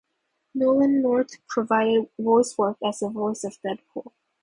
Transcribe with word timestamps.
Nolan 0.55 1.03
North 1.03 1.35
provided 1.47 2.09
voicework 2.19 2.77
as 2.83 3.01
the 3.01 3.09
voice 3.09 3.43
of 3.43 3.55
Deadpool. 3.63 4.11